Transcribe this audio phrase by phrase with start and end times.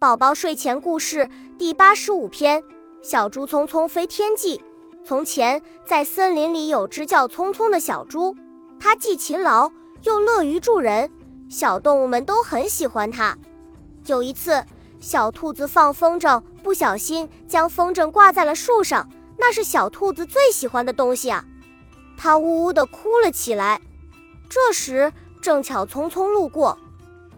[0.00, 1.28] 宝宝睡前故事
[1.58, 2.64] 第八十五篇：
[3.02, 4.58] 小猪匆匆飞天际。
[5.04, 8.34] 从前，在森林里有只叫聪聪的小猪，
[8.80, 9.70] 它既勤劳
[10.04, 11.10] 又乐于助人，
[11.50, 13.36] 小动物们都很喜欢它。
[14.06, 14.64] 有一次，
[15.00, 19.06] 小兔子放风筝，不小心将风筝挂在了树上，
[19.36, 21.44] 那是小兔子最喜欢的东西啊！
[22.16, 23.78] 它呜呜地哭了起来。
[24.48, 25.12] 这时，
[25.42, 26.78] 正巧聪聪路过，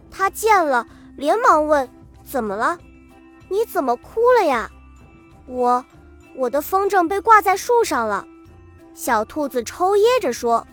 [0.09, 0.87] 他见了，
[1.17, 1.89] 连忙问。
[2.33, 2.79] 怎么了？
[3.47, 4.67] 你怎么哭了呀？
[5.45, 5.85] 我，
[6.35, 8.25] 我的风筝被挂在树上了。
[8.95, 10.65] 小兔子抽噎着说。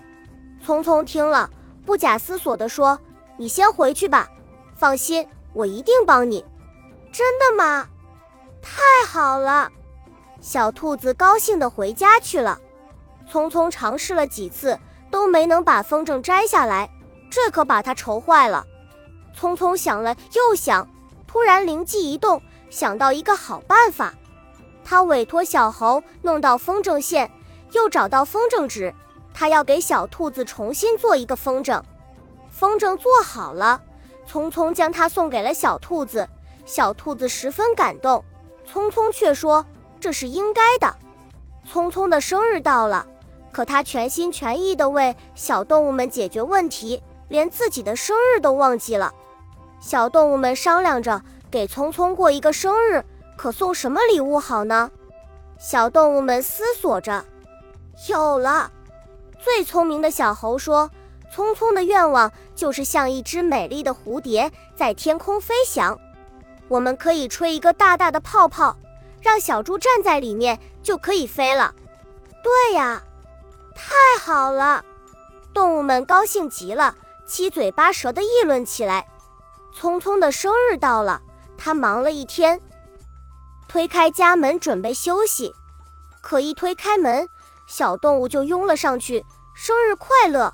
[0.64, 1.50] 聪聪听了，
[1.84, 2.98] 不假思索地说
[3.36, 4.26] ：“你先回去吧，
[4.74, 6.42] 放心，我一定帮你。”
[7.12, 7.86] 真的吗？
[8.62, 9.70] 太好了！
[10.40, 12.58] 小兔子高兴地回家去了。
[13.30, 14.78] 聪聪尝试了几次，
[15.10, 16.90] 都没能把风筝摘下来，
[17.30, 18.64] 这可把他愁坏了。
[19.34, 20.88] 聪聪想了又想。
[21.30, 24.12] 突然灵机一动，想到一个好办法。
[24.84, 27.30] 他委托小猴弄到风筝线，
[27.70, 28.92] 又找到风筝纸。
[29.32, 31.80] 他要给小兔子重新做一个风筝。
[32.50, 33.80] 风筝做好了，
[34.28, 36.28] 匆匆将它送给了小兔子。
[36.66, 38.24] 小兔子十分感动，
[38.68, 39.64] 匆匆却说
[40.00, 40.92] ：“这是应该的。”
[41.72, 43.06] 匆匆的生日到了，
[43.52, 49.14] 可他全心全意地为小动物们解决问题，连自己的生日都忘记了。
[49.80, 53.02] 小动物们商量着给聪聪过一个生日，
[53.36, 54.90] 可送什么礼物好呢？
[55.58, 57.24] 小动物们思索着，
[58.08, 58.70] 有了。
[59.42, 60.90] 最聪明的小猴说
[61.32, 65.98] ：“聪聪的愿望就是像一只美丽的蝴蝶在天空飞翔。
[66.68, 68.76] 我们可以吹一个大大的泡泡，
[69.22, 71.74] 让小猪站在里面就可以飞了。”
[72.44, 73.02] 对呀，
[73.74, 74.84] 太好了！
[75.54, 76.94] 动物们高兴极了，
[77.26, 79.06] 七嘴八舌地议论起来。
[79.72, 81.22] 聪聪的生日到了，
[81.56, 82.60] 他忙了一天，
[83.68, 85.52] 推开家门准备休息，
[86.22, 87.26] 可一推开门，
[87.66, 90.52] 小动物就拥了上去：“生日快乐！”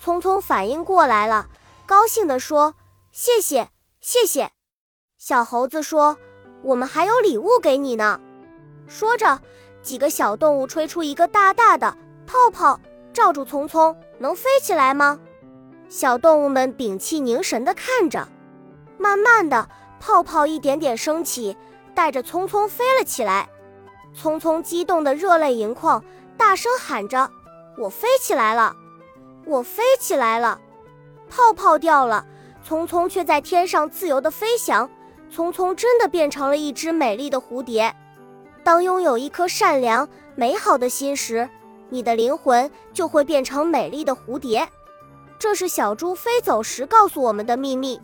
[0.00, 1.48] 聪聪反应过来了，
[1.86, 2.74] 高兴地说
[3.10, 4.52] ：“谢谢，谢谢。”
[5.18, 6.16] 小猴子说
[6.62, 8.20] ：“我们还有礼物给你呢。”
[8.86, 9.40] 说着，
[9.82, 12.78] 几个小动物吹出一个大大的泡泡，
[13.12, 15.18] 罩住聪聪，能飞起来吗？
[15.88, 18.28] 小动物们屏气凝神地看着。
[18.98, 19.68] 慢慢的，
[20.00, 21.56] 泡泡一点点升起，
[21.94, 23.48] 带着匆匆飞了起来。
[24.14, 26.02] 匆匆激动的热泪盈眶，
[26.36, 27.30] 大声喊着
[27.76, 28.74] ：“我飞起来了，
[29.44, 30.58] 我飞起来了！”
[31.28, 32.26] 泡泡掉了，
[32.66, 34.88] 匆匆却在天上自由的飞翔。
[35.30, 37.94] 匆匆真的变成了一只美丽的蝴蝶。
[38.62, 41.48] 当拥有一颗善良美好的心时，
[41.90, 44.68] 你的灵魂就会变成美丽的蝴蝶。
[45.38, 48.00] 这是小猪飞走时告诉我们的秘密。